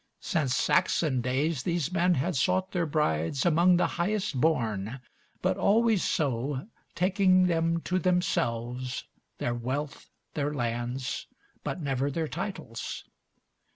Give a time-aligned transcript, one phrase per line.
[0.21, 4.99] Since Saxon days, these men had sought their brides Among the highest born,
[5.43, 9.03] but always so, Taking them to themselves,
[9.37, 11.27] their wealth, their lands,
[11.63, 13.03] But never their titles.